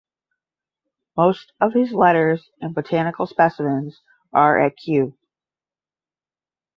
[1.15, 4.01] Most of his letters and botanical specimens
[4.33, 5.15] are at Kew.